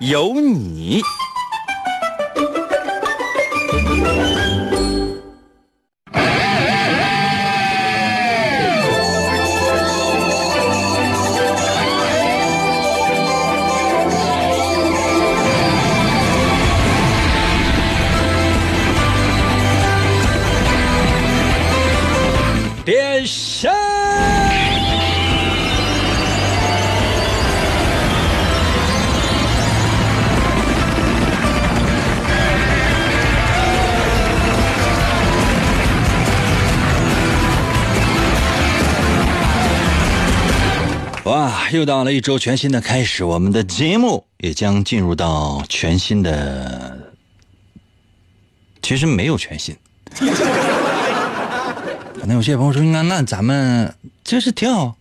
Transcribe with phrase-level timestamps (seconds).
[0.00, 1.02] 有你。
[41.80, 46.94] 又到了一周全新的开始，我们的节目也将进入到全新的，
[48.82, 49.74] 其实没有全新。
[52.20, 54.94] 可能有些朋友说：“那那咱们这是挺好。”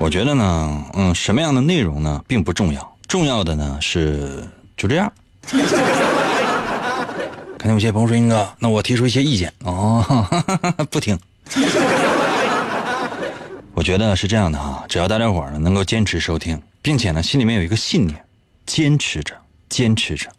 [0.00, 4.42] 我觉得呢，嗯，什么样的内容呢，并不重要，重要的呢是
[4.78, 5.12] 就这样。
[7.58, 10.26] 可能有些朋友说：“英哥，那我提出一些意见哦，
[10.90, 11.18] 不听。”
[13.76, 18.24] 我觉得是这样的哈，只要大家伙呢能够坚持收听，并且呢心里面有一个信念，
[18.64, 19.34] 坚持着，
[19.68, 20.30] 坚持着，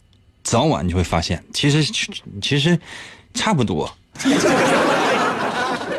[0.41, 1.83] 早晚你就会发现，其实
[2.41, 2.79] 其实
[3.33, 3.93] 差不多。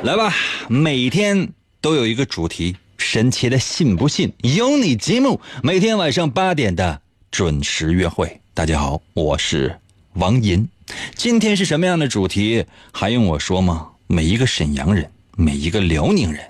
[0.02, 0.34] 来吧，
[0.68, 1.48] 每天
[1.82, 8.40] 都有一个主题，神奇的信不信由你节目，每天晚上八点的准时约会。
[8.54, 9.78] 大家好，我是
[10.14, 10.66] 王银，
[11.14, 12.64] 今天是什么样的主题？
[12.92, 13.88] 还用我说吗？
[14.06, 16.42] 每一个沈阳人，每一个辽宁人。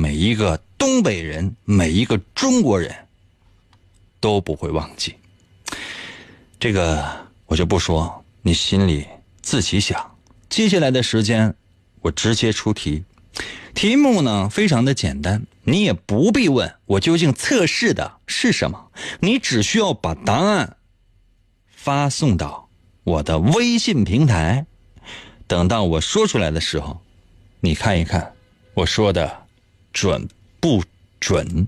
[0.00, 2.90] 每一个东北人，每一个中国人，
[4.18, 5.14] 都不会忘记。
[6.58, 9.06] 这个我就不说，你心里
[9.42, 10.16] 自己想。
[10.48, 11.54] 接下来的时间，
[12.00, 13.04] 我直接出题。
[13.74, 18.90] 题目呢非常的简单，你也不必问我究竟测试的是什么，
[19.20, 20.78] 你只需要把答案
[21.66, 22.70] 发送到
[23.04, 24.64] 我的微信平台。
[25.46, 27.02] 等到我说出来的时候，
[27.60, 28.32] 你看一看
[28.72, 29.49] 我说的。
[29.92, 30.28] 准
[30.60, 30.82] 不
[31.18, 31.66] 准？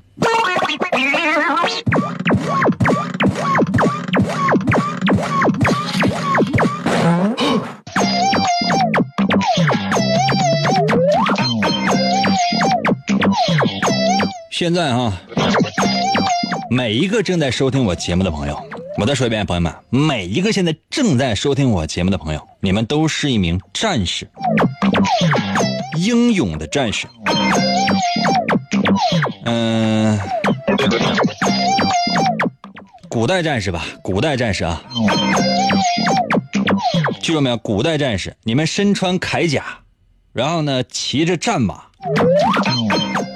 [14.50, 15.20] 现在啊，
[16.70, 18.56] 每一个正在收听我节目的朋友，
[18.96, 24.28] 我再说一遍，朋友们，每一个现在正在收听我节目的朋友，你们都是一名战士，
[25.96, 27.08] 英勇的战士。
[29.44, 30.18] 嗯，
[33.08, 34.82] 古代战士吧，古代战士啊，
[37.20, 37.56] 记住没有？
[37.56, 39.64] 古代战士，你们身穿铠甲，
[40.32, 41.82] 然后呢，骑着战马，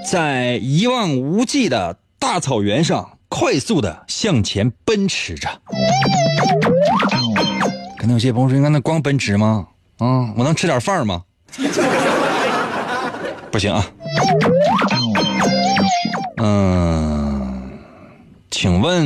[0.09, 5.49] 在一望无际的大草原上快速的向前奔驰着。
[7.99, 9.67] 可能有些朋友说：“那光奔驰吗？
[9.99, 11.23] 啊，我能吃点饭吗？”
[13.51, 13.85] 不行啊。
[16.49, 17.73] 嗯，
[18.53, 19.05] 请问，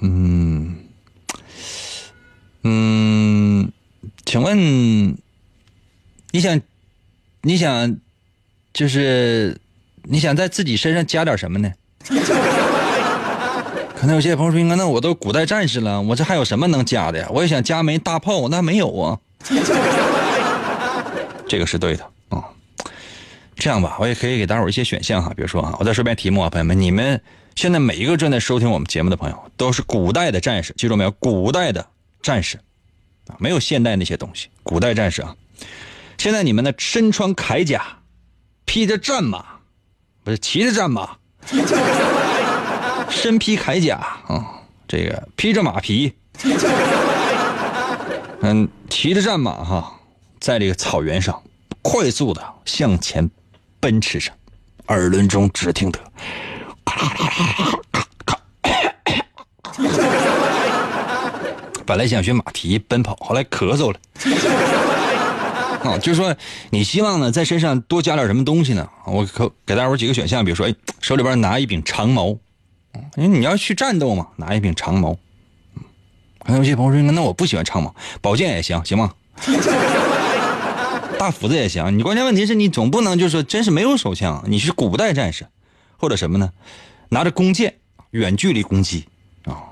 [0.00, 0.76] 嗯，
[2.62, 3.72] 嗯，
[4.24, 5.16] 请问，
[6.30, 6.60] 你想，
[7.42, 7.96] 你想，
[8.72, 9.58] 就是
[10.04, 11.72] 你想在自己身上加点什么呢？
[13.96, 17.28] 可能有些朋友说：“那我都古代战士了，我这还有什么能加的呀？
[17.30, 19.18] 我也想加枚大炮，那没有啊。
[21.48, 22.11] ”这个是对的。
[23.62, 27.22] 这样吧，我也可以给大伙一些选项哈，比如说啊，我再说遍题目啊，朋友们，你们
[27.54, 31.12] 现在每一个正在收听我们节目的朋友，都是古代的战士，记住没有？
[31.12, 31.86] 古代的
[32.20, 32.58] 战士
[33.28, 35.36] 啊，没有现代那些东西，古代战士啊。
[36.18, 37.98] 现在你们呢，身穿铠甲，
[38.64, 39.44] 披着战马，
[40.24, 41.10] 不是骑着战马，
[43.10, 43.96] 身披铠甲
[44.26, 44.44] 啊，
[44.88, 46.12] 这个披着马皮，
[48.40, 50.00] 嗯，骑着战马哈，
[50.40, 51.40] 在这个草原上
[51.80, 53.30] 快速的向前。
[53.82, 54.32] 奔驰上，
[54.86, 55.98] 耳轮中只听得。
[61.84, 63.98] 本来想学马蹄奔跑，后来咳嗽了。
[65.82, 66.32] 啊，就是说，
[66.70, 68.88] 你希望呢，在身上多加点什么东西呢？
[69.04, 72.28] 我可给大伙几个选项，比如说，哎，手里边拿一柄长矛，
[73.16, 75.18] 因为你要去战斗嘛，拿一柄长矛。
[76.44, 79.12] 还有些朋友说，那我不喜欢长矛，宝剑也行，行吗？
[81.22, 81.96] 大斧子也行。
[81.96, 85.46] 你关键问题是你总不能就是说真是没有手枪，你是古代战士，
[85.96, 86.52] 或者什么呢？
[87.10, 87.76] 拿着弓箭
[88.10, 89.06] 远距离攻击
[89.44, 89.62] 啊，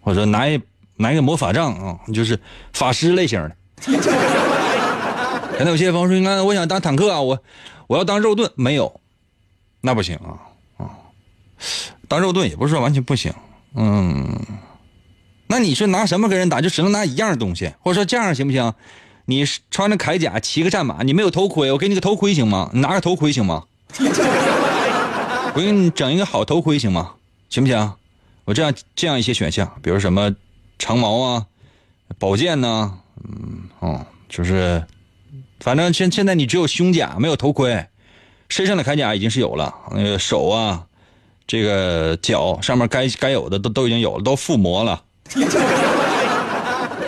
[0.00, 0.58] 或者拿一
[0.96, 2.40] 拿一个魔法杖啊，就是
[2.72, 3.54] 法师类型的。
[3.82, 7.38] 现在有些朋友说，你看我想当坦克啊，我
[7.86, 9.02] 我要当肉盾，没有，
[9.82, 10.40] 那不行啊
[10.78, 10.96] 啊，
[12.08, 13.30] 当肉盾也不是说完全不行，
[13.74, 14.34] 嗯。
[15.46, 16.62] 那你说拿什么跟人打？
[16.62, 18.72] 就只能拿一样东西，或者说这样行不行？
[19.30, 22.68] 你穿着铠甲，骑个战马，你没有头盔，我给你个头盔行吗？
[22.72, 23.62] 你拿个头盔行吗？
[25.54, 27.12] 我给你整一个好头盔行吗？
[27.48, 27.92] 行不行？
[28.44, 30.34] 我这样这样一些选项，比如什么
[30.80, 31.46] 长矛啊、
[32.18, 32.92] 宝剑呐，
[33.22, 34.84] 嗯哦，就是，
[35.60, 37.86] 反正现现在你只有胸甲没有头盔，
[38.48, 40.84] 身上的铠甲已经是有了，那个手啊，
[41.46, 45.04] 这个脚上面该该有的都都已经有了，都附魔了。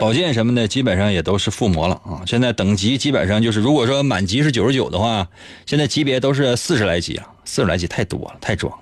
[0.03, 2.27] 宝剑什么的，基本上也都是附魔了啊！
[2.27, 5.29] 现在等级基本上就是，如果说满级是九十九的话，
[5.65, 7.25] 现在级别都是四十来级啊。
[7.45, 8.79] 四十来级太多了，太装了，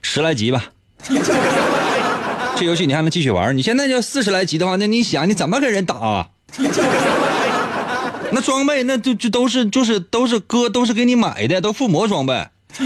[0.00, 0.64] 十来级吧。
[2.56, 3.54] 这游戏你还能继续玩？
[3.54, 6.30] 你现在就四十来级的话，那你想你怎么跟人打？
[8.32, 12.46] 那装备那就就都是就是都是哥都是给你买的，都附魔装备。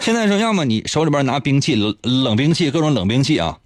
[0.00, 1.94] 现在说要么你手里边拿兵器冷
[2.24, 3.58] 冷兵器，各种冷兵器啊。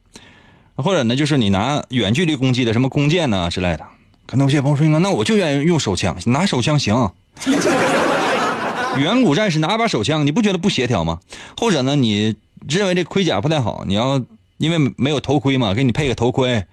[0.76, 3.86] 或者呢，就是你拿远距离攻击的什么弓箭呢之类的。
[4.26, 7.12] 可能有些朋友说：“那我就愿意用手枪，拿手枪行。
[8.96, 11.20] 远古战士拿把手枪，你不觉得不协调吗？
[11.56, 12.36] 或者呢，你
[12.68, 14.22] 认为这盔甲不太好，你要
[14.56, 16.64] 因为没有头盔嘛，给你配个头盔，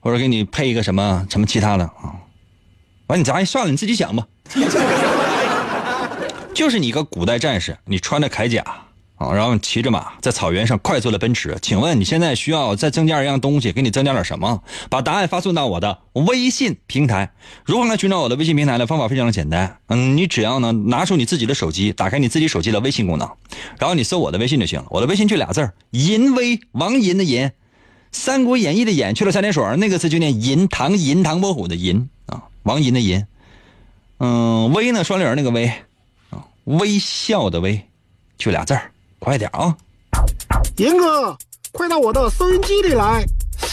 [0.00, 2.14] 或者给你配一个什么什么其他的啊？
[3.08, 4.26] 完，你咱算了，你自己想吧。
[6.54, 8.64] 就是你个古代战士，你穿着铠甲。
[9.16, 11.56] 啊，然后骑着马在草原上快速的奔驰。
[11.62, 14.62] 请问你现在需要再增加一样东西，给你增加点什么？
[14.90, 17.32] 把答案发送到我的微信平台。
[17.64, 18.86] 如何来寻找我的微信平台呢？
[18.86, 19.78] 方法非常的简单。
[19.86, 23.30] 嗯，你只要呢拿出你自己的手机，打开你自己手机的微信功能，
[23.78, 24.86] 然后你搜我的微信就行了。
[24.90, 27.46] 我的微信就俩字儿：银威，王银的银，
[28.10, 33.24] 《三国演义》的演去了三点水，那个字就念银，唐银，唐伯虎的银啊，王银的银。
[34.18, 35.66] 嗯，微呢双立人那个微
[36.30, 37.80] 啊，微笑的微，
[38.36, 38.90] 就俩字儿。
[39.24, 39.74] 快点啊！
[40.76, 41.34] 银哥，
[41.72, 43.24] 快到我的收音机里来！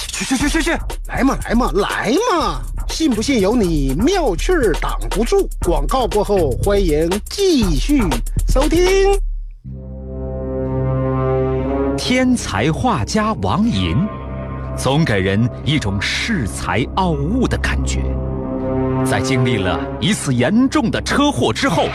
[0.08, 0.72] 去去去去去！
[1.10, 2.62] 来嘛来嘛来嘛！
[2.88, 5.50] 信不信由你，妙趣儿挡不住。
[5.66, 8.02] 广告过后，欢迎继续
[8.48, 8.80] 收听。
[11.98, 14.08] 天才画家王寅，
[14.78, 18.02] 总给人一种恃才傲物的感觉。
[19.06, 21.90] 在经历了一次严重的车祸之后，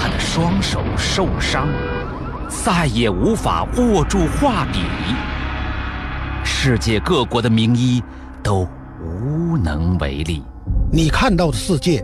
[0.00, 1.66] 他的双手受伤。
[2.62, 4.78] 再也无法握住画笔，
[6.44, 8.02] 世界各国的名医
[8.42, 8.66] 都
[9.02, 10.42] 无能为力。
[10.92, 12.02] 你看到的世界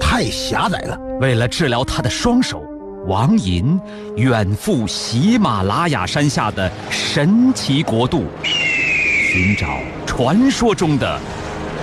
[0.00, 0.96] 太狭窄了。
[1.20, 2.62] 为了治疗他的双手，
[3.06, 3.78] 王寅
[4.16, 9.66] 远赴喜马拉雅山下的神奇国度，寻找
[10.06, 11.18] 传说中的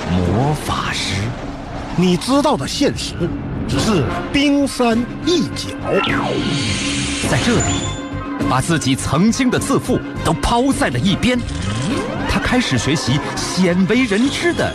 [0.09, 1.21] 魔法师。
[1.97, 3.13] 你知道的现实
[3.67, 5.69] 只是冰山一角，
[7.29, 7.94] 在这里。
[8.49, 11.37] 把自己曾经的自负都抛在了一边，
[12.29, 14.73] 他开始学习鲜为人知的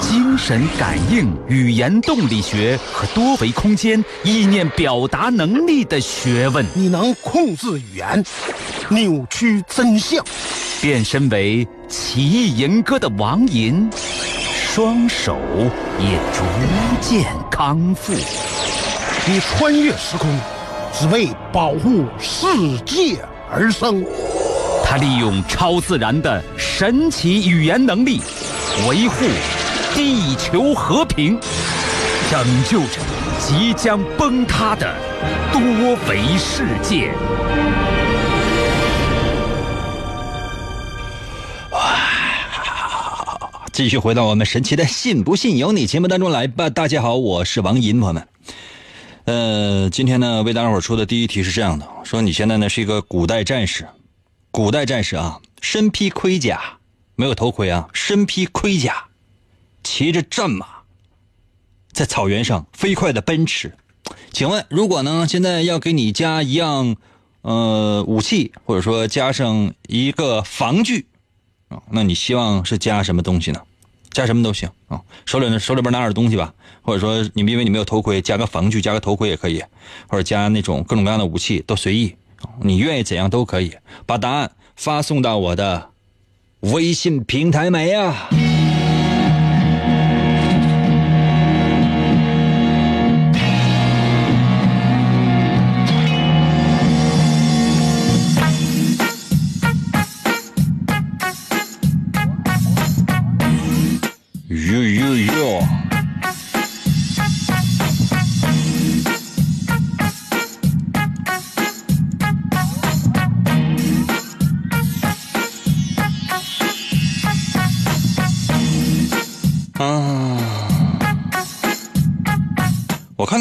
[0.00, 6.64] 精神感应、语言动力学和多维空间意念表达能力的学问。
[6.74, 8.24] 你能控制语言，
[8.88, 10.24] 扭曲真相，
[10.80, 13.90] 变身为奇异吟歌的王银，
[14.54, 15.36] 双手
[15.98, 16.44] 也逐
[17.02, 18.14] 渐康复。
[19.26, 20.30] 你穿越时空。
[21.00, 22.48] 只为保护世
[22.84, 24.04] 界而生，
[24.84, 28.20] 他利用超自然的神奇语言能力，
[28.88, 29.24] 维护
[29.94, 31.38] 地球和平，
[32.28, 33.00] 拯救着
[33.38, 34.92] 即将崩塌的
[35.52, 35.60] 多
[36.08, 37.12] 维世界。
[43.72, 46.68] 继续回到我们神奇的“信不信由你”节目当中来吧。
[46.68, 48.26] 大家好，我是王银，朋友们。
[49.28, 53.86] 呃，今天呢，为大家伙出的第一题是这样的：说你现在呢是一个古代战士，
[54.50, 56.78] 古代战士啊，身披盔甲，
[57.14, 59.08] 没有头盔啊，身披盔甲，
[59.84, 60.66] 骑着战马，
[61.92, 63.74] 在草原上飞快的奔驰。
[64.32, 66.96] 请问，如果呢现在要给你加一样
[67.42, 71.04] 呃武器，或者说加上一个防具
[71.68, 73.60] 啊，那你希望是加什么东西呢？
[74.10, 76.52] 加什么都行啊，手里手里边拿点东西吧。
[76.82, 79.62] 或者说，你们因为你没有头盔，加个防具，加个头盔也可以，
[80.08, 82.16] 或者加那种各种各样的武器都随意。
[82.62, 83.74] 你愿意怎样都可以，
[84.06, 85.90] 把答案发送到我的
[86.60, 88.30] 微信平台没啊？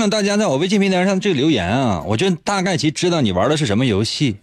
[0.09, 4.37] 大家在我微信平台上这个留言啊，我就大概其知道你玩的是什么游戏。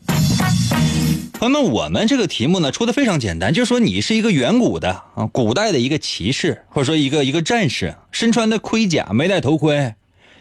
[1.33, 9.95] 朋友们，我们这个题目呢出的非常简单，就是说你是一个远古的啊，古代的一个骑士，或者说一个一个战士，身穿的盔甲，没戴头盔，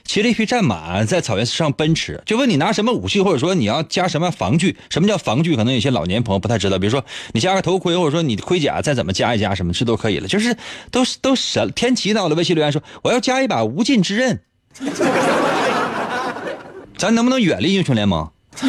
[0.06, 2.22] 骑着一匹战马在草原上奔驰。
[2.26, 4.78] 就问你拿什么武器，或者说你要加什么防具？
[4.90, 5.56] 什么叫防具？
[5.56, 6.78] 可能有些老年朋友不太知道。
[6.80, 7.04] 比如说
[7.34, 10.28] 你加个头盔，或者说你的盔甲再怎么加一加，什么这都可以了。
[10.28, 10.56] 就是
[10.92, 14.42] 都都神天齐到了，微信留言说我要加一把无尽之刃，
[16.98, 18.26] 咱能不能远离英雄联盟？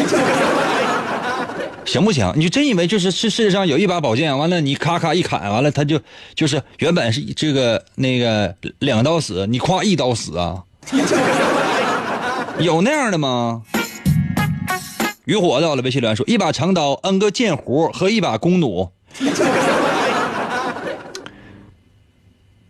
[1.85, 2.33] 行不行？
[2.35, 6.01] 你就真以为就是世世界上有一把宝剑，完了你咔咔一砍，完了他就
[6.35, 10.63] 就是原本是这个那个两刀死，你夸一刀死啊？
[12.59, 13.63] 有那样的吗？
[15.27, 18.91] 渔火到了，微信留言说一把长刀 n 个剑壶和一把弓弩，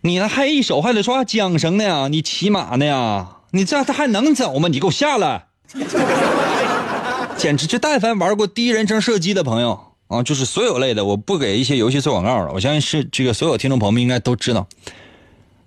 [0.05, 2.07] 你那还一手还得抓缰绳呢呀？
[2.09, 3.27] 你骑马呢呀？
[3.49, 4.67] 你这他还能走吗？
[4.67, 5.47] 你给我下来！
[7.35, 12.51] 简直就但凡玩过第一人称射击的朋友啊，就是所有类的，我不给一些游戏做广告了。
[12.53, 14.67] 我相信是这个所有听众朋友们应该都知道。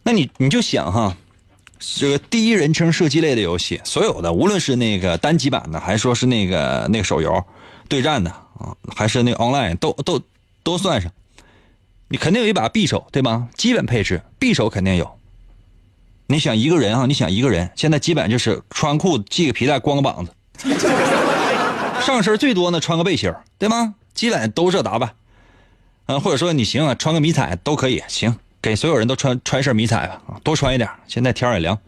[0.04, 1.16] 那你你就想哈，
[1.80, 7.44] 这个第一人称射击类的游戏，所有的无论是那个单机版的，还是说是那个那个手游
[7.88, 10.22] 对战的啊，还是那个 online 都都
[10.62, 11.10] 都算上，
[12.08, 13.48] 你肯定有一把匕首对吧？
[13.56, 15.18] 基本配置匕首肯定有。
[16.26, 20.32] 你想一个人啊，你想一个人，现在基本就是穿裤子系个皮带，光个膀子。
[22.04, 23.94] 上身最多呢，穿个背心对吗？
[24.14, 25.14] 基本都这打扮，
[26.06, 30.88] 嗯，或者说你行啊，穿个迷彩都可以，行，给所有人都穿穿身迷彩吧，啊，多穿一点。
[31.06, 31.78] 现在天也凉，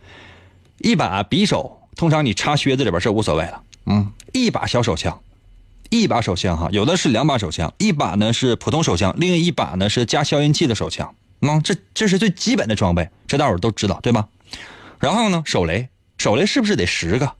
[0.79, 5.19] 一把匕首，通常你插靴子里边是无所谓了，嗯，一把小手枪，
[5.91, 14.29] 一把手枪哈，有的是两把手枪，一把呢是普通手枪，另一把呢是加消音器的手枪，嗯，这这是最基本的装备，这大伙都知道对吧？
[14.99, 17.35] 然后呢，手雷，手雷是不是得十个？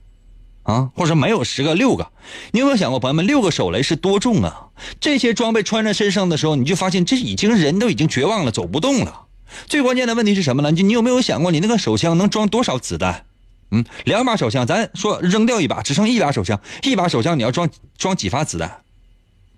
[0.63, 2.11] 啊，或者没有十个六个，
[2.51, 4.67] 你有没有想过，朋友们，六个手雷是多重啊？
[4.99, 9.27] 这些装备穿在身上的时候，你就发现这已经人都已经绝望了，走不动了。
[9.65, 10.71] 最关键的问题是什么呢？
[10.71, 13.25] 就你有没有想过，你那个手枪能装多少子弹？
[13.71, 18.81] 嗯，两把手枪，咱说扔掉一把，只剩一把手枪，一把手枪你要装装几发子弹？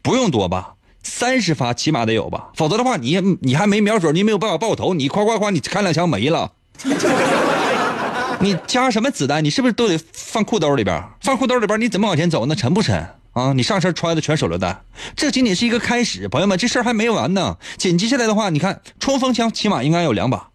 [0.02, 6.52] 不用多吧，三十发起码得有吧，否则的话，你你还没瞄准，你没有办法爆头，你夸夸夸，你开两枪没了。
[8.42, 9.44] 你加什么子弹？
[9.44, 11.02] 你是不是都得放裤兜里边？
[11.22, 12.46] 放裤兜里边，你怎么往前走？
[12.46, 13.54] 那沉不沉啊？
[13.54, 14.84] 你上身揣的全手榴弹，
[15.16, 17.58] 这仅仅是一个开始，朋友们，这事儿还没完呢。
[17.78, 20.50] 紧接下来的话，你看冲锋枪起码应该有两把，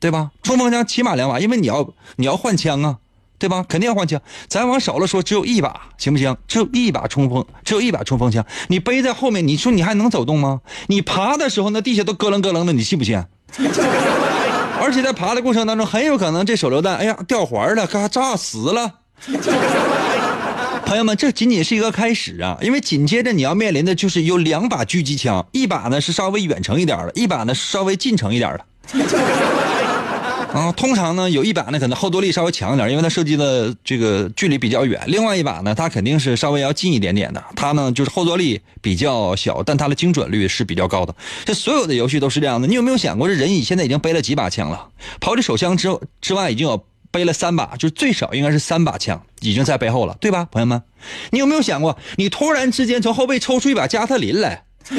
[0.00, 0.30] 对吧？
[0.42, 2.96] 冲锋枪起码两把，因为你要你要换枪啊，
[3.38, 3.64] 对吧？
[3.68, 4.20] 肯定要换枪。
[4.48, 6.36] 咱往少了说，只有一把，行不行？
[6.46, 10.60] 只有一把冲锋，只有一把冲锋枪，你背在后面，你说你还能走动吗？
[10.86, 13.22] 你爬的时候，那地下都咯楞咯楞的，你信不信？
[14.80, 18.94] 而且在爬的过程当中，很有可能这手榴弹，哎呀，掉环了，嘎炸死了。
[20.84, 22.58] 朋友们，这仅仅是一个开始啊！
[22.60, 28.66] 因为紧接着你要面临的就是有两把狙击枪，一把呢是稍微远程一点的，一把呢是稍微近程一点的。
[30.54, 41.12] 啊，通常呢，有一把呢可能后坐力稍微强一点，因为它射击的这个距离比较远；另外一把呢，它肯定是稍微要近一点点的，它呢就是后坐力比较小，但它的精准率是比较高的。
[41.44, 42.68] 这所有的游戏都是这样的。
[42.68, 44.86] 你有没有想过，这人已现在已经背了几把枪了？
[45.20, 45.88] 刨去手枪之
[46.20, 50.80] 之外，已经有背了三把，就最少应该是三把枪已经在背后了，对吧，朋友们？
[51.30, 54.62] 你有没有想过，你突然之间从后背抽出一把加特林来？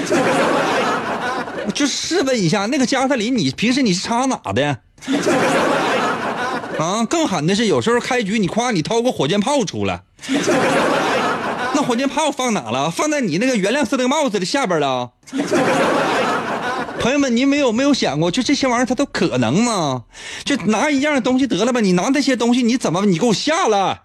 [1.74, 4.80] 就试问一下，那个加特林，你平时你是插哪的呀？
[6.80, 10.02] 啊，更狠的是，有时候开局你夸你掏个火箭炮出来，
[11.74, 12.90] 那火箭炮放哪了？
[12.92, 15.12] 放在你那个原谅色的帽子的下边了。
[17.00, 20.04] 朋友们，你们有没有想过，就这些玩意儿它都可能吗？
[20.44, 21.80] 就拿一样东西得了吧？
[21.80, 24.02] 你拿那些东西，你怎么你给我下了？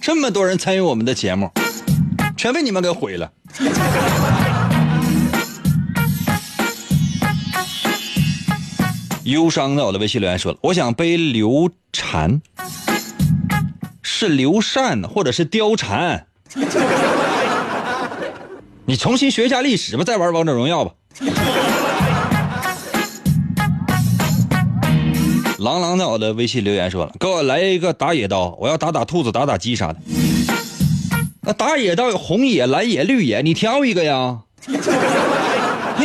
[0.00, 1.50] 这么多人参与我们的节目，
[2.36, 3.32] 全被你们给毁了。
[9.26, 12.40] 忧伤在我的微信留言说了，我想背刘禅，
[14.00, 16.28] 是刘禅或者是貂蝉。
[18.86, 20.92] 你重新学一下历史吧，再玩王者荣耀吧。
[25.58, 29.96] 郎朗在我的微信留言说了，给我来一个打野刀，我要打打兔子，打打鸡啥的。
[31.40, 34.38] 那打野刀有红野、蓝野、绿野，你挑一个呀。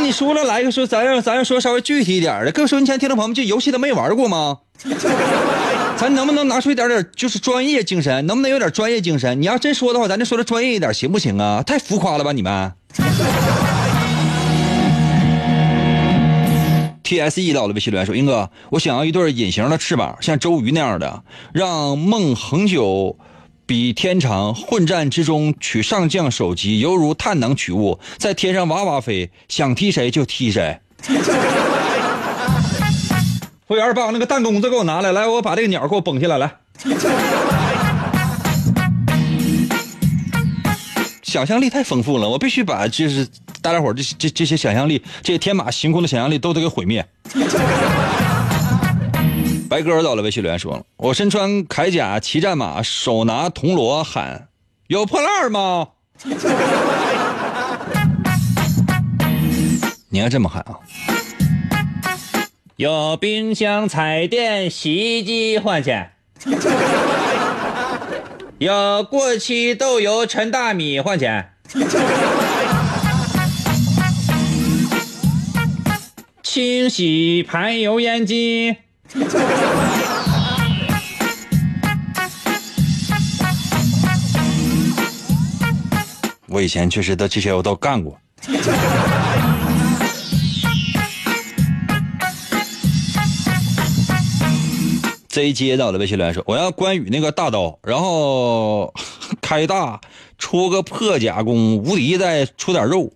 [0.01, 2.51] 跟你说了，来一个说，咱要咱要说稍微具体一点的。
[2.51, 4.58] 各位收音机前听众朋友们，这游戏都没玩过吗？
[5.96, 8.25] 咱能不能拿出一点点就是专业精神？
[8.25, 9.39] 能不能有点专业精神？
[9.39, 11.62] 你要真说的话，咱就说的专业一点，行不行啊？
[11.62, 12.72] 太浮夸了吧，你们。
[17.03, 21.22] T S E 到了微信留言说：“英哥，我想要一对隐形的翅膀，像周瑜那样的，
[21.53, 23.20] 让梦恒久
[23.72, 24.54] 比天长。
[24.54, 30.78] 混战之中取上将首级，犹如探囊取物，在天上哇哇飞，想踢谁就踢谁。”
[33.66, 36.51] 服务员，把我那个弹弓子给我拿来，来，我把这个鸟给我崩下来，来。
[41.24, 43.25] 想象力太丰富了，我必须把就是
[43.62, 47.08] 大家伙这这这些想象力，这些天马行空的想象力都得给毁灭。
[49.72, 54.50] 白鸽到了，微信留言说了：“我身穿铠甲，骑战马，手拿铜锣，喊
[54.88, 55.88] 有破烂吗？”
[60.12, 60.75] 你要这么喊啊！
[62.75, 66.12] 有冰箱、彩电、洗衣机换钱。
[68.60, 71.54] 有过期豆油陈大米换钱，
[76.44, 78.75] 清洗排油烟机。
[86.48, 88.18] 我以前确实的这些我都干过。
[95.27, 98.94] 这一接到了微信留言说：“我要关羽那个大刀，然后
[99.41, 100.01] 开大
[100.38, 103.14] 出个破甲弓，无敌再出点肉。”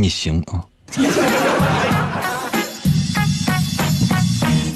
[0.00, 0.64] 你行啊！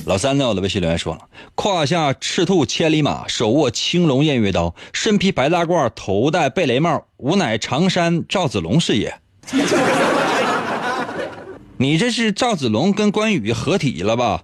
[0.04, 1.20] 老三在我的微信留言说了
[1.56, 9.18] ：“胯下赤兔千里马，手握青龙偃月刀，身披白大褂，头戴贝雷帽，吾乃常山赵子龙是也。
[11.78, 14.42] ”你这是赵子龙跟关羽合体了吧？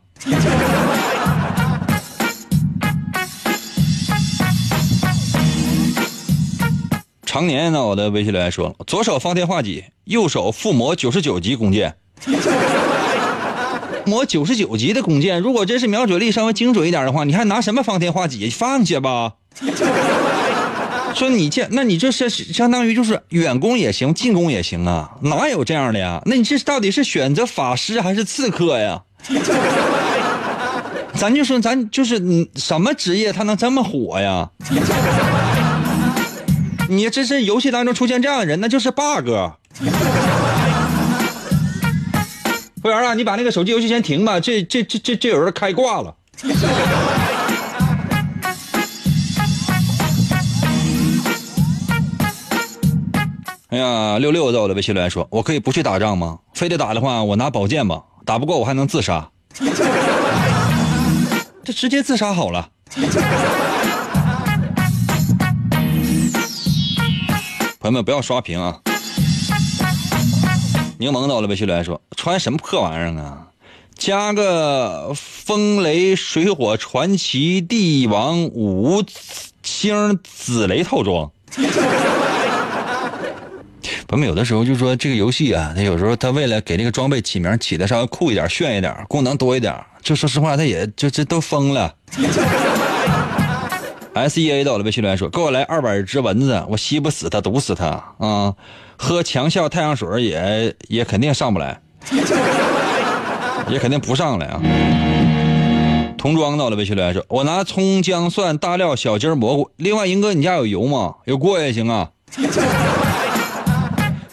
[7.40, 11.94] 常年呢，我的微信留言说，左手方天画戟，右手附魔九十九级弓箭，
[14.04, 18.50] 魔九十九级的弓箭，如果真是瞄准力稍微精准一点的话，你还拿什么方天画戟？
[18.50, 19.32] 放下吧。
[21.14, 25.12] 说你这，那你这是相当于就是远攻也行，近攻也行啊？
[25.22, 26.20] 哪有这样的呀？
[26.26, 29.00] 那你这到底是选择法师还是刺客呀？
[31.14, 34.50] 咱就说，咱就是什么职业他能这么火呀？
[36.90, 39.28] 你这是游戏当中出现这样的人，那就是 bug。
[42.82, 46.12] 服务员啊，你把那个手机游戏先停吧，这这这这这有人开挂了。
[53.68, 56.38] 哎呀，六六在我的微信留言说：“我可以不去打仗吗？
[56.54, 58.02] 非得打的话，我拿宝剑吧。
[58.24, 59.30] 打不过我还能自杀。
[61.62, 62.68] 这直接自杀好了。”
[67.80, 68.78] 朋友们不要刷屏啊！
[70.98, 73.46] 柠檬在我的微信留言说：“穿什么破玩意儿啊？
[73.96, 79.02] 加个风雷水火传奇帝王五
[79.62, 81.30] 星紫雷套装。”
[84.12, 91.94] 我们有的时候就说这个游戏啊，它有时候它为了给这个装备起名起的稍微酷一点、炫一点、功能多一点，就说实话，它也就这都疯了。
[94.12, 97.86] S E A 到了微信留言说：“给我来二百只蚊子，我吸不死它，毒死它
[98.18, 98.54] 啊！
[98.96, 101.80] 喝强效太阳水也也肯定上不来，
[103.68, 104.60] 也肯定不上来啊！”
[106.18, 111.14] 童装到了微信留言说：“我拿葱姜蒜大料小鸡蘑菇，另外英哥你家有油吗？
[111.24, 112.10] 有锅也行啊。”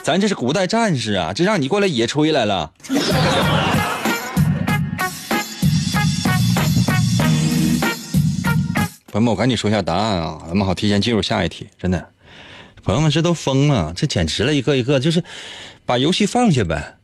[0.03, 2.71] 咱这是古代战士啊，这让你过来野炊来了。
[9.17, 11.67] 朋友们，我赶紧说一下答案啊，咱们好提前进入下一题。
[11.81, 12.09] 真的，
[12.83, 15.23] 朋友们这都疯了，这简直了，一个一个就是
[15.87, 16.97] 把游戏放下呗。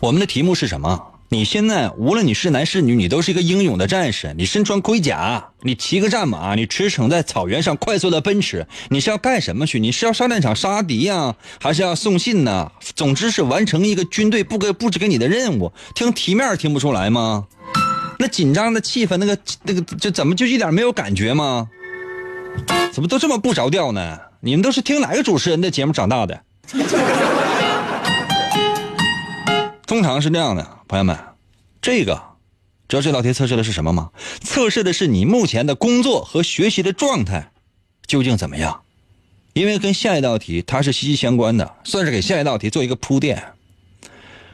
[0.00, 1.00] 我们的题目是什么？
[1.28, 4.34] 你现在无论你是男是女，你都是一个英勇的战士。
[4.36, 9.78] 你身穿盔甲，你骑个战马，你驰骋在草原上快速的奔驰，你是要干什么去？
[9.78, 12.72] 你是要上战场杀敌呀，还是要送信呢？
[12.96, 15.72] 总之是完成一个军队布给布置给你的任务。
[15.94, 17.46] 听题面听不出来吗？
[18.18, 21.68] 那紧张的气氛，那个那个，就怎么就一点没有感觉吗？
[22.92, 24.18] 怎么都这么不着调呢？
[24.40, 26.42] 你们都是听哪个主持人的节目长大的？
[29.86, 31.16] 通常是这样的，朋友们，
[31.82, 32.22] 这个
[32.88, 34.10] 知道这道题测试的是什么吗？
[34.40, 37.50] 测试的是你目前的工作和学习的状态
[38.06, 38.82] 究竟怎么样，
[39.52, 43.52] 因为跟下一道题它是息息相关的，算是给下一道题做一个铺垫。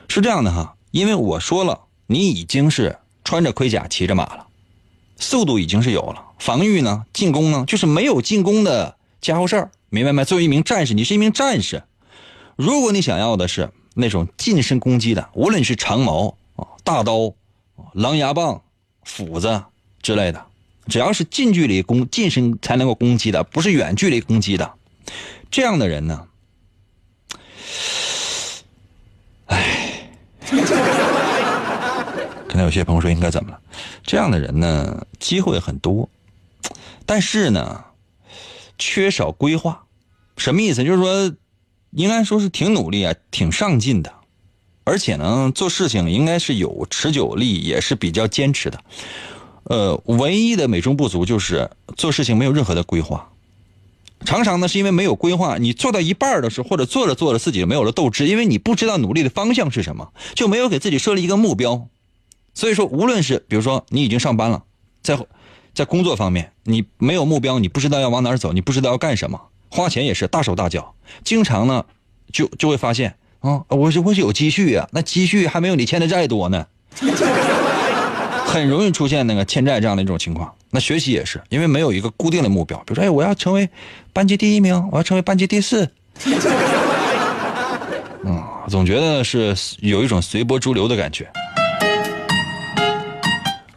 [0.09, 4.47] 是这样的哈，因为我说了，你已经是穿着盔甲骑着马了，
[5.17, 10.25] 速度已经是有了，防御呢，进攻呢，就是没有进攻的家伙事儿，明白没？
[10.25, 11.83] 作为一名战士，你是一名战士，
[12.57, 13.71] 如果你想要的是。
[13.95, 17.35] 那种近身攻击的，无论是长矛啊、大刀、
[17.93, 18.63] 狼牙棒、
[19.05, 19.65] 斧子
[20.01, 20.47] 之类的，
[20.87, 24.73] 只要是近距离攻、近身才能够攻击的，不是远距离攻击的，
[25.51, 26.27] 这样的人呢，
[29.45, 30.09] 唉，
[32.53, 33.59] 可能有些朋友说应该怎么了？
[34.03, 36.07] 这样的人呢，机会很多，
[37.07, 37.83] 但是呢，
[38.77, 39.85] 缺少规划，
[40.37, 40.85] 什么意思？
[40.85, 41.35] 就是说。
[41.95, 44.11] 应该说是挺努力啊，挺上进的，
[44.83, 48.81] 而且呢，做事情应该是有持久力，也是比较坚持的。
[49.65, 53.29] 呃，唯一的美中不足就是做事情没有任何的规划，
[54.25, 61.89] 常常呢是因为没有规划，你做到一半的时候，或者做着做着自己没有了斗志，因为你不知道努力的方向是什么，就没有给自己设立一个目标。
[62.55, 64.63] 所以说，无论是比如说你已经上班了，
[65.03, 65.19] 在
[65.75, 69.41] 在工作方面你没有目标，你不知道要往哪儿走，你不知道要干什么。
[69.71, 71.85] 花钱也是大手大脚，经常呢，
[72.31, 76.67] 就就会发现啊，我是我是有积蓄啊，那积蓄还没有你欠的债多呢，
[78.45, 80.55] 很容易出现那个欠债这样的一种情况。
[80.71, 83.67] 那学习也是，因为没有一个固定的目标，比如说，哎，我要成为
[84.13, 85.91] 班级第一名，我要成为班级第四，
[88.25, 91.31] 嗯，总觉得是有一种随波逐流的感觉。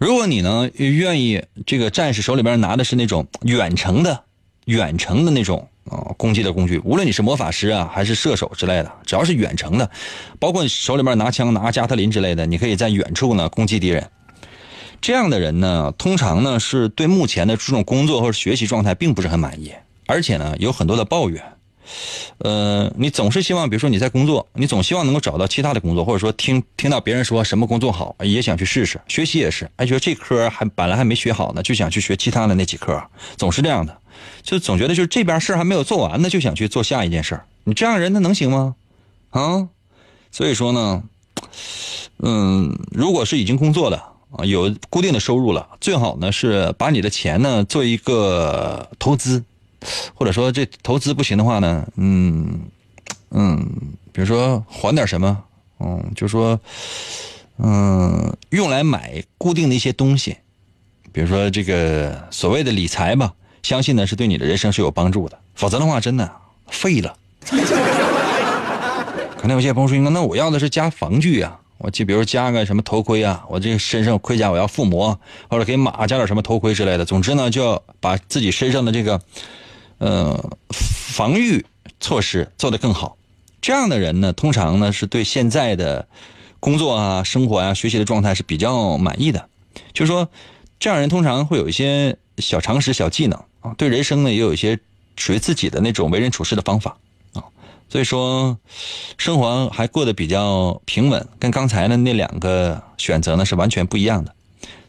[0.05, 4.21] 如果你呢愿意，这个战士手里边拿的是那种远程的、
[4.65, 5.67] 远程的那种。
[5.89, 9.89] 啊，攻击的工具，无论你是魔法师啊，还是射手之类的，只要是远程的，
[10.39, 14.09] 包括你手里面拿枪、拿加特林之类的，你可以在远处呢攻击敌人。
[14.99, 19.73] 这样的人呢，通常呢是对目前的这种工作或者学习状态并不是很满意，
[20.07, 21.43] 而且呢有很多的抱怨。
[22.39, 28.99] 呃，你总是希望，比如说你在工作，你总希望能够找到其他的工作，或者说听听到别人说什么工作好，也想去试试。
[29.07, 33.01] 学习也是，哎，觉得这科还本来还没学好呢，就想去学其他的那几科，
[33.37, 33.97] 总是这样的。
[34.41, 37.39] 就总觉得就是这边事还没有做完呢，就想去做下一件事。
[37.63, 38.75] 你这样人他能行吗？
[39.31, 39.67] 啊，
[40.31, 41.03] 所以说呢，
[42.19, 43.97] 嗯，如果是已经工作的
[44.31, 49.43] 啊，有固定的收入了，最好呢是把你的钱呢做一个投资，
[50.13, 52.61] 或者说这投资不行的话呢，嗯
[53.31, 53.67] 嗯，
[54.11, 55.43] 比如说还点什么，
[55.79, 56.59] 嗯，就说
[57.57, 60.37] 嗯，用来买固定的一些东西，
[61.11, 63.33] 比如说这个所谓的理财吧。
[63.63, 66.31] 相信呢是对你的人生是有帮助的，否则的话真的
[66.67, 67.17] 废了。
[69.39, 77.03] 可能有些朋友说：“那我要的是加防具啊，我就比如加个什么头盔啊，我这身上盔甲我要附魔，或者给马加点什么头盔之类的。
[77.03, 79.19] 总之呢，就要把自己身上的这个
[79.97, 81.65] 呃防御
[81.99, 83.17] 措施做得更好。
[83.61, 86.07] 这样的人呢，通常呢是对现在的
[86.59, 89.49] 工作啊、生活啊、学习的状态是比较满意的。
[89.91, 90.29] 就是说，
[90.77, 93.73] 这样人通常会有一些小常识、小技能啊。
[93.77, 94.77] 对人生呢，也有一些
[95.15, 96.97] 属于自己的那种为人处事的方法
[97.33, 97.43] 啊，
[97.89, 98.57] 所以说
[99.17, 104.34] 生活还过得比较平稳，跟刚才的那两个选择呢是完全不一样的。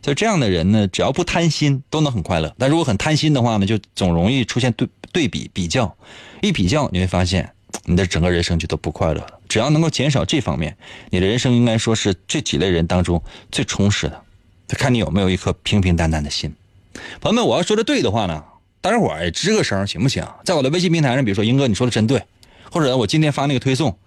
[0.07, 2.55] 所以这样的人呢，只要不贪心，都能很快乐。
[2.57, 5.97] 但如果很贪心的话呢，就总容易出现对对比比较，
[6.43, 7.51] 一比较你会发现
[7.87, 9.27] 你的整个人生就都不快乐了。
[9.49, 10.77] 只要能够减少这方面，
[11.11, 14.23] 你的人生应该说是这几类人当中最充实的。
[14.69, 16.55] 就看你有没有一颗平平淡淡的心。
[17.21, 18.45] 朋友们，我要说的对的话呢？
[18.81, 20.25] 大家伙儿吱个声行不行？
[20.45, 22.23] 在我的微信平台上，比如说英哥，你说的真对，
[22.71, 23.99] 或者我今天发那个推送，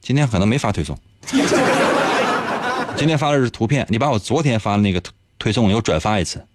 [0.00, 0.96] 今天可能没发推送，
[2.96, 5.02] 今天发的是图片，你把我昨天发的那个
[5.40, 6.46] 推送又转发一次，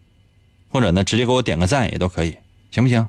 [0.70, 2.38] 或者呢直接给我点个赞也都可以，
[2.72, 3.06] 行不行？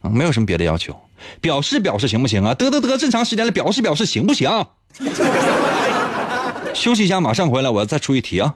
[0.00, 0.98] 啊，没有什么别的要求，
[1.40, 2.54] 表示表示行不行啊？
[2.54, 4.50] 得得得，这么长时间了，表示表示行不行？
[6.74, 8.54] 休息一下，马上回来，我再出一题啊。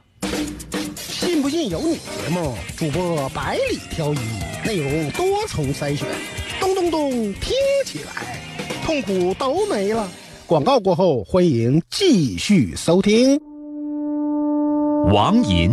[0.96, 4.18] 信不信由你节目，主播百里挑一。
[4.64, 6.06] 内容多重筛选，
[6.58, 7.52] 咚咚咚，听
[7.84, 8.40] 起来
[8.84, 10.08] 痛苦都没了。
[10.46, 13.38] 广告过后，欢迎继续收听。
[15.12, 15.70] 王银，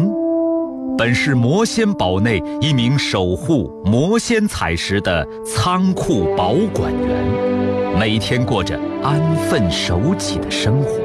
[0.97, 11.04] 本是魔仙堡内一名守护魔仙彩石的仓库保管员，每天过着安分守己的生活。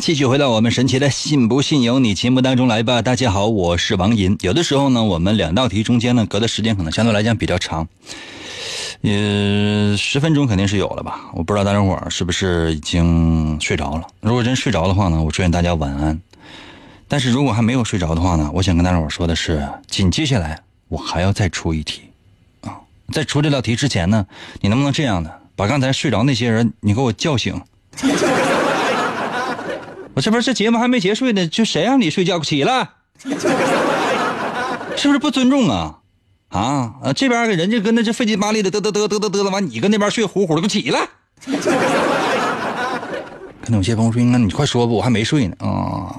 [0.00, 3.02] 继续回到我们神奇的“信不信由你”节目当中来吧。
[3.02, 4.36] 大家好，我是王银。
[4.40, 7.86] 有的时候呢，我们两道题中间呢隔的时间可能相对来讲比较长，
[9.02, 11.20] 呃，十分钟肯定是有了吧？
[11.34, 14.06] 我不知道大家伙是不是已经睡着了。
[14.20, 16.20] 如果真睡着的话呢，我祝愿大家晚安。
[17.06, 22.02] 但是如果还没有睡着的话呢，我想跟大家伙说的是，紧接下来我还要再出一题
[22.62, 22.78] 啊！
[23.12, 24.26] 在出这道题之前呢，
[24.60, 27.60] 你能不能这样的，把刚才睡着那些人你给我叫醒？
[30.14, 32.88] 我这不是这节目还没结束呢，就谁让你睡觉起来？
[34.96, 35.98] 是不是不尊重啊？
[36.48, 37.12] 啊啊！
[37.12, 41.08] 这边人家跟那这费劲巴力的嘚嘚嘚嘚嘚嘚了，完你跟那边睡呼呼的，给我起来！
[43.62, 46.10] 可能有些朋友说：“那你快说吧，我还没睡呢。”啊，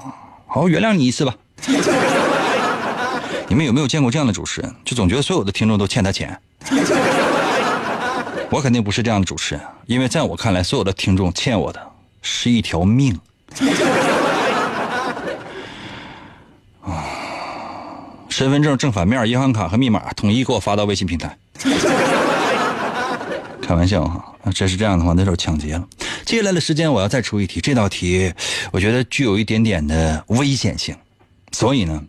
[0.46, 1.34] 好，原谅你一次吧。
[3.46, 4.74] 你们有没有见过这样的主持人？
[4.84, 6.40] 就总觉得所有的听众都欠他钱。
[8.48, 11.80] 我肯定不是这样的主持人，因为在我看来，所有的听众欠我的
[12.22, 13.20] 是一条命。
[16.82, 17.04] 啊！
[18.28, 21.36] 身份证正反面、银行卡和密码统一给我发到微信平台。
[23.60, 25.86] 开玩笑哈，真是这样的话，那就是抢劫了。
[26.24, 27.60] 接下来的时间，我要再出一题。
[27.60, 28.32] 这道题
[28.72, 30.96] 我觉得具有一点点的危险性，
[31.52, 32.02] 所以呢，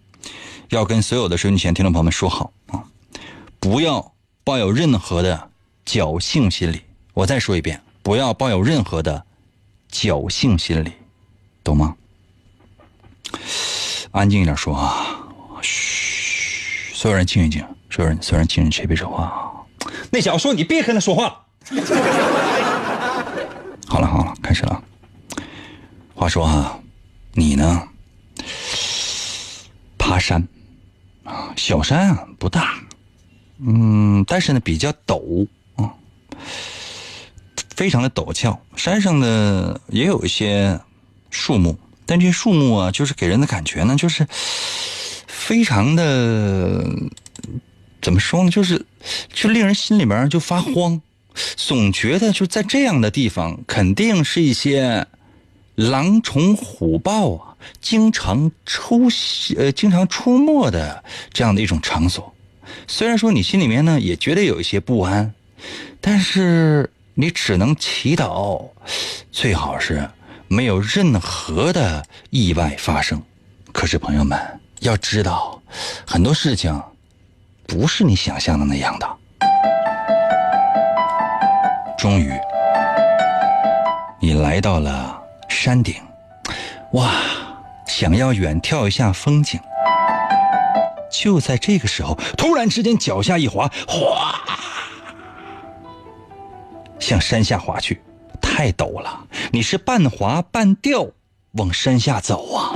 [0.70, 2.84] 要跟所有的收音机前听众朋友们说好啊，
[3.60, 5.50] 不要抱有任何的
[5.86, 6.82] 侥幸心理。
[7.14, 9.24] 我再说一遍，不要抱有任何的
[9.92, 10.92] 侥幸心理。
[11.64, 11.96] 懂吗？
[14.12, 15.26] 安静一点说啊！
[15.64, 19.50] 嘘，所有人静一静，所有人所有人静一静，谁别说话啊。
[20.12, 21.44] 那小子说：“你别跟他说话。
[23.88, 24.84] ”好了好了，开始了。
[26.14, 26.80] 话说啊，
[27.32, 27.88] 你呢？
[29.98, 30.48] 爬山
[31.24, 32.76] 啊，小山啊不大，
[33.66, 35.92] 嗯，但是呢比较陡啊，
[37.76, 38.62] 非常的陡峭。
[38.76, 40.80] 山上呢也有一些。
[41.34, 44.26] 树木，但这些树木啊，就是给人的感觉呢，就是
[45.28, 46.86] 非常的
[48.02, 48.52] 怎么说呢？
[48.52, 48.86] 就是，
[49.34, 51.02] 就令人心里面就发慌，
[51.56, 55.06] 总觉得就在这样的地方，肯定是一些
[55.76, 59.10] 狼虫虎豹啊，经常出
[59.58, 62.34] 呃，经常出没的这样的一种场所。
[62.88, 65.34] 虽然说你心里面呢也觉得有一些不安，
[66.00, 68.64] 但是你只能祈祷，
[69.32, 70.08] 最好是。
[70.54, 73.20] 没有任何的意外发生，
[73.72, 74.40] 可是朋友们
[74.82, 75.60] 要知道，
[76.06, 76.80] 很多事情
[77.66, 79.18] 不是你想象的那样的。
[81.98, 82.32] 终于，
[84.22, 85.96] 你来到了山顶，
[86.92, 87.12] 哇，
[87.88, 89.60] 想要远眺一下风景。
[91.12, 94.40] 就在这个时候，突然之间脚下一滑，哗，
[97.00, 98.00] 向山下滑去。
[98.56, 101.08] 太陡了，你是半滑半掉
[101.54, 102.70] 往山下走啊！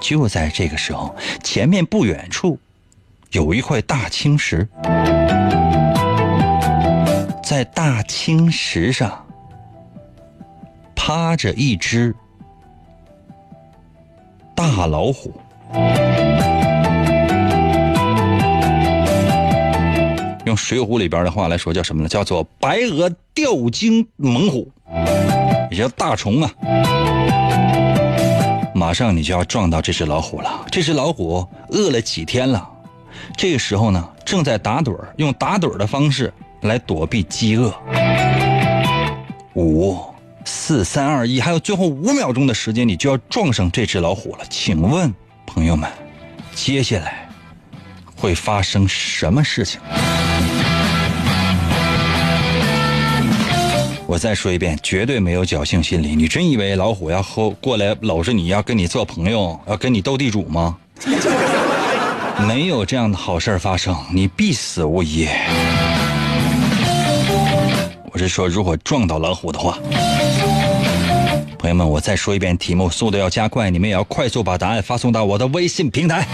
[0.00, 2.58] 就在这个时候，前面不远处
[3.32, 4.66] 有一块大青石，
[7.44, 9.22] 在大青石上
[10.96, 12.16] 趴着一只
[14.56, 15.30] 大老虎。
[20.52, 22.08] 用《水浒》里边的话来说，叫什么呢？
[22.08, 24.70] 叫做白鹅吊睛猛虎，
[25.70, 26.52] 也叫大虫啊！
[28.74, 30.66] 马上你就要撞到这只老虎了。
[30.70, 32.68] 这只老虎饿了几天了，
[33.34, 37.72] 这个时候呢，正在打盹用打盹的方式来躲避饥饿。
[39.54, 39.98] 五、
[40.44, 44.44] 四、三、二、一，还有最后五秒钟的时间，你就要撞上这只老虎了。
[44.50, 45.14] 请问
[45.46, 45.90] 朋友们，
[46.54, 47.26] 接下来
[48.14, 49.80] 会发生什么事情？
[54.12, 56.14] 我再说一遍，绝对没有侥幸心理。
[56.14, 60.76] 你真以为老虎要后过来搂着你要跟你做朋友，要跟你斗地主吗？
[62.46, 65.26] 没有这样的好事发生，你必死无疑。
[68.12, 69.78] 我是说，如果撞到老虎的话，
[71.58, 76.28] 朋友们，我再说一遍题目，速度要加快，你们也要快速把答案发送到我的微信平台。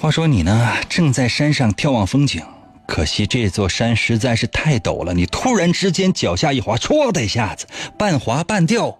[0.00, 2.40] 话说你呢，正在山上眺望风景，
[2.86, 7.66] 可惜这座山实在是太陡了，你突然之间脚下一滑，唰的一下子，
[7.98, 8.96] 半滑半掉，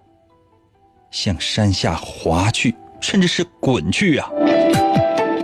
[1.09, 4.29] 向山下滑去，甚至是滚去啊！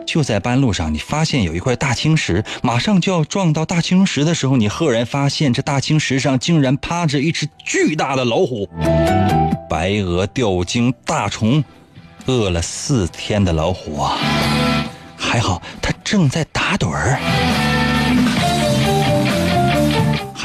[0.06, 8.70] 就在半路上，你发现有一块大青石，马上就要撞到大青石的时候，你赫然发现这大青石上竟然趴着一只巨大的老虎，
[9.70, 11.64] 白鹅、吊睛、大虫，
[12.26, 14.20] 饿了四天的老虎啊！
[15.18, 17.18] 还好它正在打盹儿。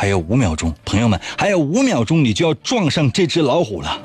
[0.09, 4.01] 还有五秒钟，朋友们，还有五秒钟，你就要撞上这只老虎了。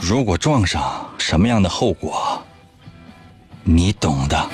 [0.00, 2.40] 如果撞上，什么样的后果？
[3.64, 4.48] 你懂的。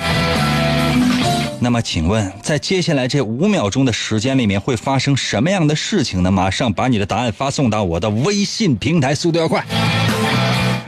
[1.59, 6.31] 那么，请问，在接下来这五秒钟的时间里面会发生什么样的事情呢？
[6.31, 9.63] 马上把你的答案发送到我的微信平台，速度要快。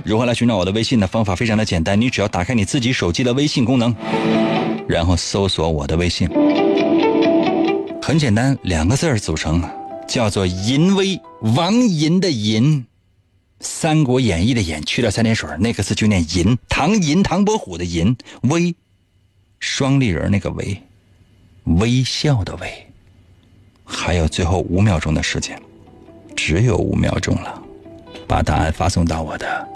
[0.03, 1.05] 如何来寻找我的微信呢？
[1.05, 3.95] 方法非常的简单，你只要打开你自己手机的微信功能，
[4.87, 6.27] 然后搜索我的微信。
[8.05, 9.63] 很简单，两个字儿组成，
[10.05, 11.17] 叫做“淫威”，
[11.55, 12.81] 王淫的淫，
[13.61, 16.57] 《三国演义》的演去掉三点水，那个字就念淫。
[16.67, 18.75] 唐寅，唐伯虎的寅，威，
[19.57, 20.77] 双立人那个威，
[21.63, 22.67] 微笑的微。
[23.85, 25.57] 还有最后五秒钟的时间，
[26.35, 27.63] 只有五秒钟了，
[28.27, 29.67] 把答案发送到我的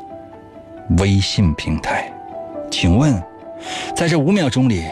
[0.97, 2.11] 微信平台。
[2.69, 3.23] 请问，
[3.95, 4.83] 在这五秒钟里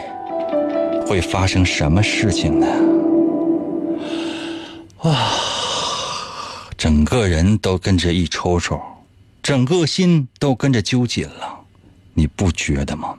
[1.06, 2.66] 会发生什么事情呢？
[4.98, 5.32] 啊，
[6.76, 8.80] 整个人都跟着一抽抽，
[9.42, 11.60] 整个心都跟着揪紧了，
[12.14, 13.16] 你不觉得吗？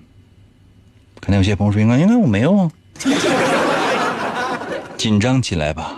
[1.19, 2.71] 可能有些朋友说：“应该应该我没有啊。
[4.97, 5.95] ”紧张起来吧，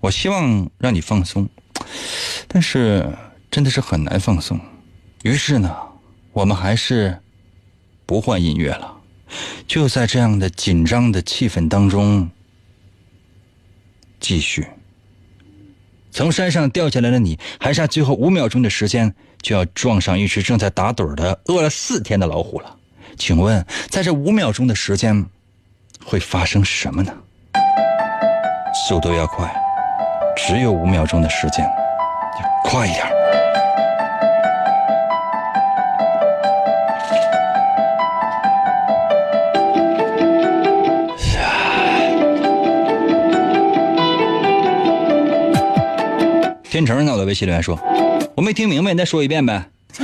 [0.00, 1.48] 我希望让你放松，
[2.48, 3.16] 但是
[3.50, 4.60] 真的是很难放松。
[5.22, 5.74] 于是呢，
[6.32, 7.18] 我们还是
[8.06, 8.96] 不换音乐了，
[9.66, 12.28] 就在这样的紧张的气氛当中
[14.18, 14.66] 继续。
[16.20, 22.76] 从山上掉下来的你，还差最后五秒钟的时间，就要撞上一只正在打盹的、饿了四天的老虎了。
[23.16, 25.24] 请问，在这五秒钟的时间，
[26.04, 27.10] 会发生什么呢？
[28.86, 29.50] 速度要快，
[30.36, 31.66] 只有五秒钟的时间，
[32.64, 33.19] 快一点。
[46.80, 47.78] 天成在我的微信留言说
[48.34, 49.66] ：“我没听明白，你再说一遍呗。”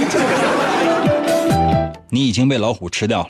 [2.12, 3.28] 你已经被老虎吃掉了。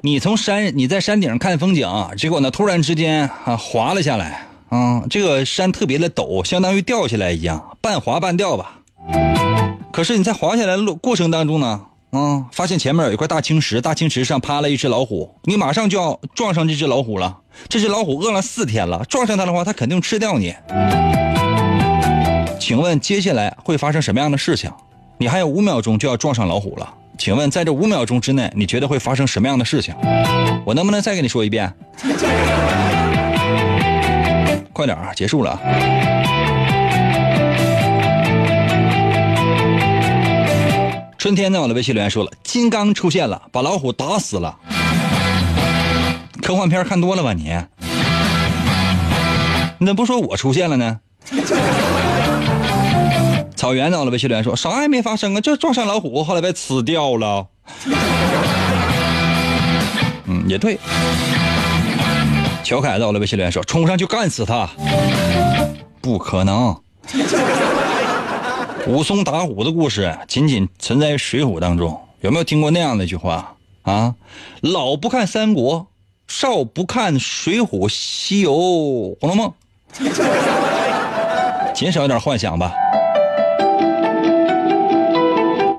[0.00, 1.88] 你从山，你在山顶上看风景，
[2.18, 8.78] 结果呢，突然之间啊滑了下来啊，这个山特别的陡，相当于掉下来一样，半滑半掉吧。
[9.92, 11.82] 可是你在滑下来的路过程当中呢，
[12.16, 17.38] 啊，发现前面有一块大青石，大青石上趴了一只老虎，你马上就要撞上这只老虎了。
[17.68, 20.54] 这只老虎饿了四天了，撞上它的话，它肯定吃掉你。
[22.58, 24.70] 请问接下来会发生什么样的事情？
[25.18, 29.94] 你还有五秒钟就要撞上老虎了，请问在这五秒钟之内，你觉得会发生什么样的事情？
[30.64, 31.72] 我能不能再跟你说一遍？
[34.72, 35.58] 快点啊，结束了。
[41.26, 44.56] 春天在我的微信留言说了，金刚出现了，把老虎打死了。
[46.40, 47.52] 科幻片看多了吧你？
[49.78, 51.00] 你怎么不说我出现了呢？
[53.56, 57.44] 草原在我的微信留言说，啥也没发生啊，就撞上老虎，后来被吃掉了。
[60.26, 60.78] 嗯，也对。
[62.62, 64.70] 乔凯在我的微信留言说，冲上去干死他。
[66.00, 66.80] 不可能。
[68.86, 74.14] 武松打虎的故事仅仅存在于《水浒》当中，有没有听过那样的一句话啊？
[74.60, 75.88] 老不看三国。
[76.28, 78.52] 少不看《水浒》《西游》
[79.20, 79.52] 《红楼梦》，
[81.72, 82.72] 减少一点幻想吧。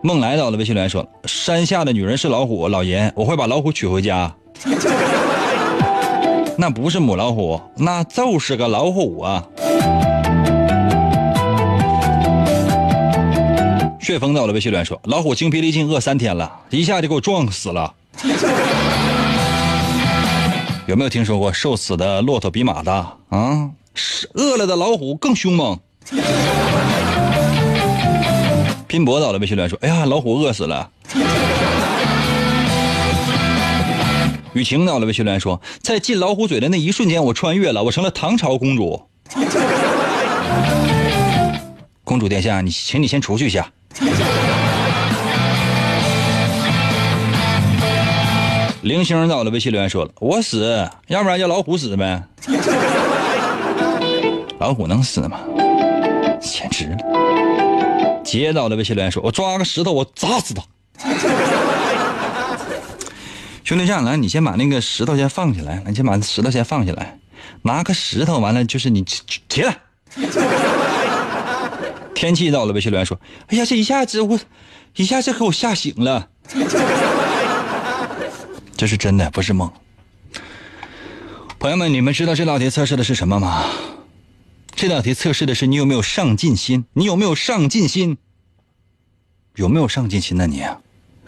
[0.01, 4.33] 梦来到了，微信留言说：“山下的女人是老虎，老爷，我会把老虎娶回家。
[6.57, 9.45] 那不是母老虎，那就是个老虎啊。”
[14.07, 17.93] 旋风到了微信留言说：“老虎精疲力尽饿三天了，一下就给我撞死了。
[20.87, 23.69] ”有没有听说过瘦死的骆驼比马大啊？
[24.33, 25.77] 饿了的老虎更凶猛。
[28.87, 30.89] 拼搏到了，微信留言说：“哎呀，老虎饿死了。”
[34.53, 39.03] 雨晴到了，微信留言说：“在进老虎嘴的那一瞬间，我穿越了，我成了唐朝公主。”
[42.07, 43.69] 公主殿下，你请你先出去一下。
[48.81, 52.23] 零星到了，微信留言说了：“我死，要不然叫老虎死呗。
[54.57, 55.41] ”老虎能死吗？
[56.39, 56.95] 简直了！
[58.23, 60.63] 接到了微信留言说：“我抓个石头，我砸死他。
[63.65, 67.17] ”兄弟，这样来，你先把那个石头先放起来，你先把石头先放起来，
[67.63, 69.77] 拿个石头，完了就是你起来。
[72.17, 74.39] 天气到了，微信留言说：“哎呀，这一下子我
[74.95, 76.29] 一下子给我吓醒了。
[78.75, 79.71] ”这是真的，不是梦。
[81.59, 83.65] 朋友们，你们知道这道题测试的是什么吗？
[84.75, 88.17] 这道题测试的是你有没有上进心，你有没有上进心？
[89.53, 90.47] 有没有上进心呢？
[90.47, 90.79] 你啊，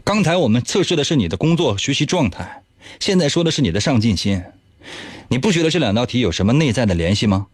[0.04, 2.64] 刚才我们测试的是你的工作学习状态，
[3.00, 4.42] 现在说的是你的上进心。
[5.28, 7.46] 你不觉得这两道题有什么内在的联系吗？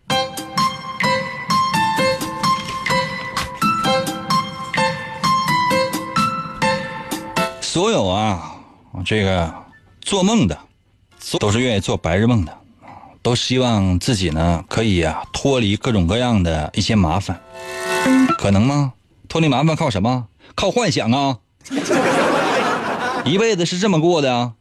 [7.76, 8.56] 所有啊，
[9.04, 9.54] 这个
[10.00, 10.58] 做梦的，
[11.42, 12.58] 都是愿意做白日梦的，
[13.22, 17.38] 都希望自己呢可以啊脱离各种各样的一些麻烦，
[18.38, 18.94] 可能吗？
[19.28, 20.28] 脱离麻烦靠什么？
[20.56, 21.40] 靠幻想啊！
[23.26, 24.54] 一辈子是这么过的啊。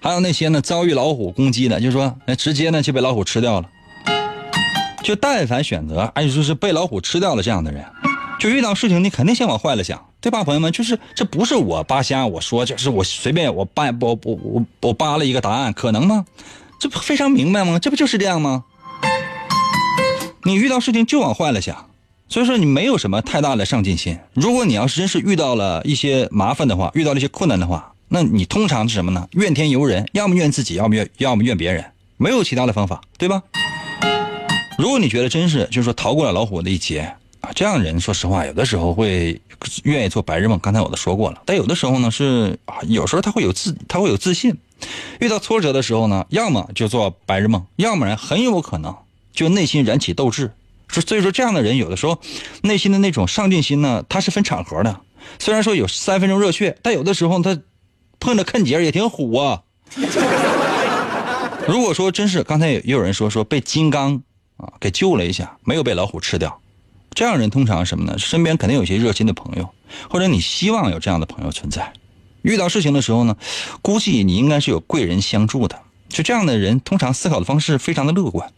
[0.00, 3.68] 还有那些呢遭遇老虎攻击的，就是说那直接呢就被老虎吃掉了。
[5.02, 7.84] 就但凡选择，按说是被老虎吃掉了这样的人，
[8.38, 10.06] 就遇到事情你肯定先往坏了想。
[10.20, 10.72] 对吧，朋友们？
[10.72, 16.24] 就是这不是我扒瞎，我说就是我随便我扒我我我我扒了一个答案，可能吗？
[16.80, 17.78] 这不非常明白吗？
[17.78, 18.64] 这不就是这样吗？
[20.42, 21.88] 你遇到事情就往坏了想，
[22.28, 24.18] 所以说你没有什么太大的上进心。
[24.32, 29.28] 如果你要是真是遇到了一些麻烦的话，遇到了一些困难的话，那你通常是什么呢？
[29.32, 31.84] 怨天尤人，要么怨自己，要么怨要么怨别人，
[32.16, 33.42] 没有其他的方法，对吧？
[34.76, 37.14] 如果你觉得真是就是说逃过了老虎的一劫。
[37.40, 39.40] 啊这样的人，说实话，有的时候会
[39.84, 40.58] 愿意做白日梦。
[40.58, 44.56] 刚才我都说过了，但有的时候呢，是啊，有时候他会有自，他会有自信。
[45.20, 48.94] 遇到挫折的时候呢，要么就做白日梦，要么然很有可能
[49.32, 50.52] 就内心燃起斗志。
[50.88, 52.20] 所以说，这样的人有的时候
[52.62, 55.00] 内心的那种上进心呢，他是分场合的。
[55.38, 57.58] 虽然说有三分钟热血，但有的时候他
[58.20, 59.62] 碰着坑节也挺虎啊。
[61.66, 64.22] 如果说真是刚才也有人说说被金刚
[64.56, 66.60] 啊给救了一下，没有被老虎吃掉。
[67.16, 68.18] 这样人通常什么呢？
[68.18, 69.70] 身边肯定有些热心的朋友，
[70.10, 71.90] 或者你希望有这样的朋友存在。
[72.42, 73.34] 遇到事情的时候呢，
[73.80, 75.80] 估计你应该是有贵人相助的。
[76.10, 78.52] 就这样的人，通常思考的方式非常的乐观，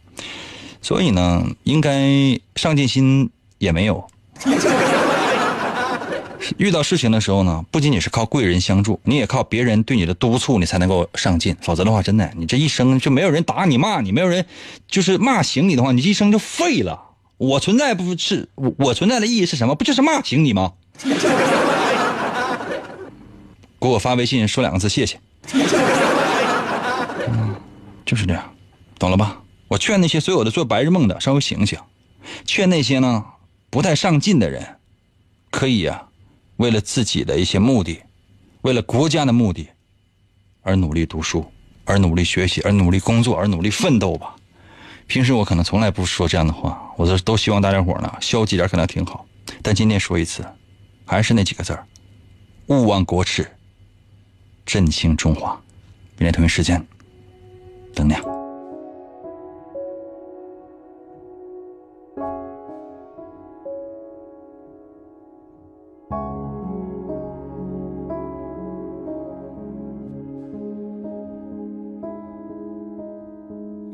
[0.82, 4.04] 所以呢，应该上进心也没有。
[6.56, 11.56] 遇到事情的时候呢，不仅仅是靠贵人相助，你也靠别人对你的督促，你才能够上进。
[11.62, 14.44] 否则的话，真的，你这一生就没有人打你、骂你，没有人
[14.88, 17.04] 就是骂醒你的话，你这一生就废了。
[17.38, 19.74] 我存在不是我我存在的意义是什么？
[19.74, 20.74] 不就是骂醒你吗？
[23.80, 25.18] 给我发微信说两个字谢谢。
[28.04, 28.52] 就是这样，
[28.98, 29.40] 懂了吧？
[29.68, 31.78] 我劝那些所有的做白日梦的稍微醒醒，
[32.44, 33.24] 劝那些呢
[33.70, 34.76] 不太上进的人，
[35.50, 36.02] 可以呀，
[36.56, 38.00] 为了自己的一些目的，
[38.62, 39.68] 为了国家的目的，
[40.62, 41.46] 而努力读书，
[41.84, 44.34] 而努力学习，而努力工作，而努力奋斗吧。
[45.08, 49.26] 平时我可能从来不说这样的话，我都都希望大家伙呢消极点可能挺好，
[49.62, 50.46] 但今天说一次，
[51.06, 51.84] 还是那几个字儿：
[52.66, 53.50] 勿忘国耻，
[54.66, 55.58] 振兴中华。
[56.18, 56.86] 明天同一时间，
[57.94, 58.37] 等你。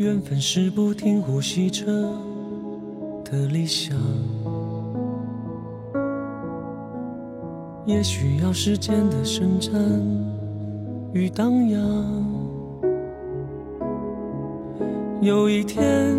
[0.05, 1.87] 缘分是不停呼吸着
[3.25, 3.97] 的理想，
[7.87, 9.73] 也需要时间的伸展
[11.15, 11.81] 与荡漾。
[15.23, 16.15] 有一天，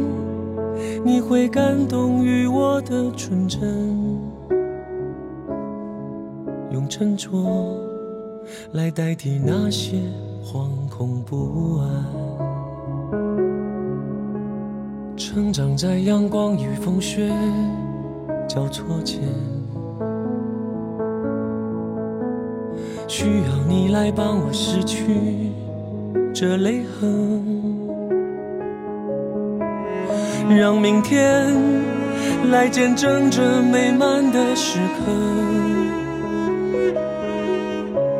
[1.05, 4.19] 你会感动于我的纯真，
[6.71, 7.29] 用沉着
[8.71, 10.01] 来代替那些
[10.43, 12.24] 惶恐不安。
[15.35, 17.29] 成长在阳光与风雪
[18.47, 19.19] 交错间，
[23.05, 25.51] 需要你来帮我拭去
[26.33, 27.43] 这泪痕，
[30.57, 31.53] 让明天
[32.49, 35.11] 来见证这美满的时刻，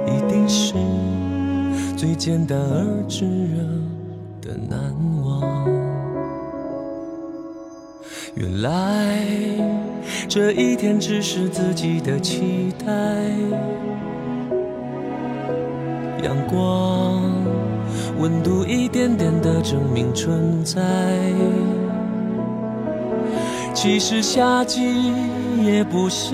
[0.06, 0.74] 一定是
[1.96, 3.75] 最简单而炙热。
[8.66, 9.20] 来
[10.28, 12.88] 这一天只是自己的期待。
[16.24, 17.22] 阳光
[18.18, 20.82] 温度一点点的证明存在。
[23.76, 25.14] 其实夏季
[25.64, 26.34] 也不是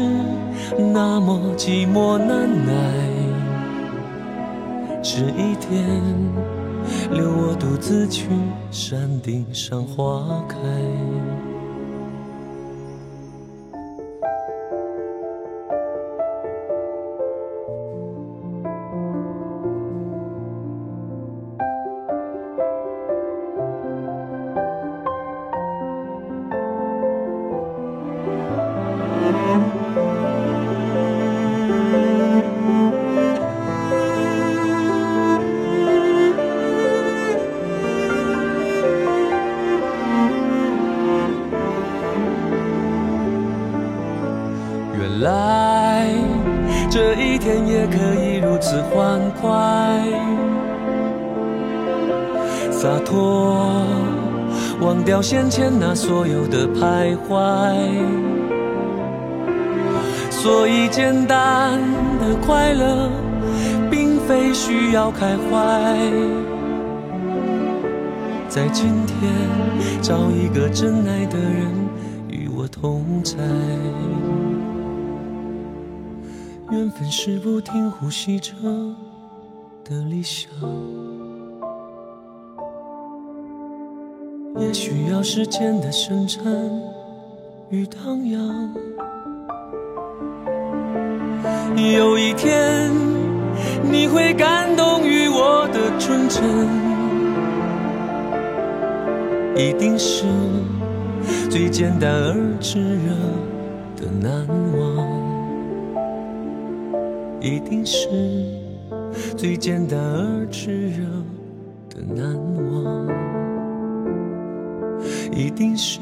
[0.78, 2.74] 那么寂寞难耐，
[5.04, 6.00] 这一天
[7.12, 8.30] 留我独自去
[8.72, 10.58] 山顶上花开。
[55.52, 57.76] 前那所有的徘徊。
[60.30, 61.78] 所以简单
[62.20, 63.12] 的快乐，
[63.92, 66.00] 并非需要开怀。
[68.48, 69.18] 在今天
[70.02, 71.70] 找一个真爱的人
[72.30, 73.36] 与我同在。
[76.72, 78.54] 缘分是不停呼吸着
[79.84, 80.50] 的理想，
[84.62, 86.44] 也需要时间的生产
[87.70, 88.74] 与荡漾。
[91.96, 92.92] 有一天，
[93.84, 96.44] 你会感动于我的纯真，
[99.56, 100.26] 一定是
[101.50, 103.14] 最简单而炙热
[103.98, 105.22] 的难忘。
[107.42, 108.08] 一定是
[109.36, 111.04] 最简单而炽热
[111.90, 113.08] 的难忘，
[115.32, 116.00] 一定是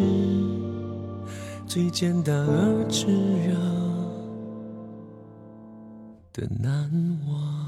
[1.67, 3.07] 最简单而炙
[3.45, 3.53] 热
[6.33, 6.89] 的难
[7.27, 7.58] 忘。